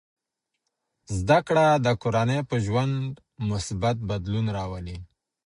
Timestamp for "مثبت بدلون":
3.49-4.45